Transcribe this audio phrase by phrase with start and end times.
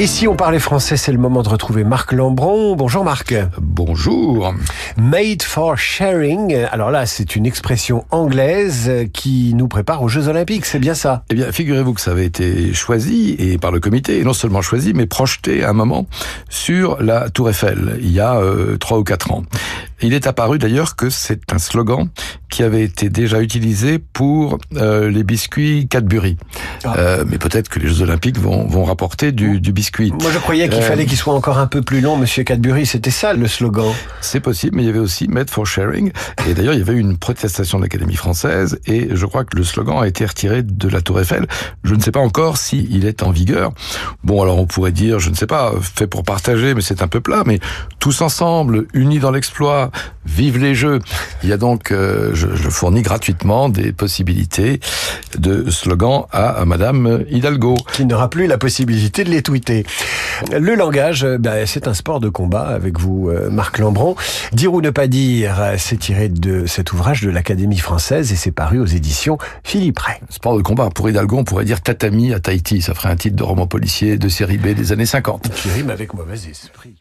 [0.00, 2.76] Et si on parlait français, c'est le moment de retrouver Marc Lambron.
[2.76, 3.34] Bonjour Marc.
[3.60, 4.54] Bonjour.
[4.96, 6.54] Made for sharing.
[6.70, 11.24] Alors là, c'est une expression anglaise qui nous prépare aux Jeux Olympiques, c'est bien ça?
[11.30, 14.62] Eh bien, figurez-vous que ça avait été choisi, et par le comité, et non seulement
[14.62, 16.06] choisi, mais projeté à un moment
[16.48, 19.42] sur la Tour Eiffel, il y a euh, trois ou quatre ans.
[20.00, 22.08] Il est apparu d'ailleurs que c'est un slogan
[22.50, 26.36] qui avait été déjà utilisé pour euh, les biscuits Cadbury.
[26.84, 26.94] Ah.
[26.98, 30.12] Euh, mais peut-être que les Jeux Olympiques vont, vont rapporter du, du biscuit.
[30.20, 32.86] Moi, je croyais qu'il fallait qu'il soit encore un peu plus long, Monsieur Cadbury.
[32.86, 33.92] C'était ça le slogan.
[34.20, 36.12] C'est possible, mais il y avait aussi Made for Sharing.
[36.48, 39.56] Et d'ailleurs, il y avait eu une protestation de l'Académie française, et je crois que
[39.56, 41.46] le slogan a été retiré de la Tour Eiffel.
[41.84, 43.72] Je ne sais pas encore s'il il est en vigueur.
[44.24, 47.08] Bon, alors on pourrait dire, je ne sais pas, fait pour partager, mais c'est un
[47.08, 47.42] peu plat.
[47.46, 47.60] Mais
[47.98, 49.90] tous ensemble, unis dans l'exploit,
[50.38, 51.00] vive les jeux.
[51.42, 54.78] Il y a donc, euh, je, je, fournis gratuitement des possibilités
[55.36, 57.74] de slogan à, Madame Hidalgo.
[57.92, 59.84] Qui n'aura plus la possibilité de les tweeter.
[60.52, 64.14] Le langage, euh, ben, c'est un sport de combat avec vous, euh, Marc Lambron.
[64.52, 68.52] Dire ou ne pas dire, c'est tiré de cet ouvrage de l'Académie française et c'est
[68.52, 70.18] paru aux éditions Philippe Ray.
[70.30, 72.80] Sport de combat, pour Hidalgo, on pourrait dire tatami à Tahiti.
[72.80, 75.50] Ça ferait un titre de roman policier de série B des années 50.
[75.52, 76.94] Qui rime avec mauvais esprit.